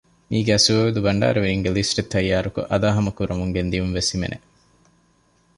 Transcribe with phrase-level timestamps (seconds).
[0.29, 4.37] މީގައި ސުޢޫދީ ބަންޑާރަވެރީންގެ ލިސްޓެއް ތައްޔާރުކޮށް އަދާހަމަކުރަމުން ގެންދިޔުން ވެސް ހިމެނެ